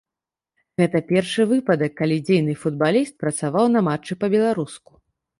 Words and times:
Гэта 0.81 0.99
першы 1.09 1.43
выпадак, 1.51 1.91
калі 1.99 2.17
дзейны 2.29 2.55
футбаліст 2.61 3.13
працаваў 3.25 3.65
на 3.75 3.83
матчы 3.89 4.17
па-беларуску. 4.23 4.91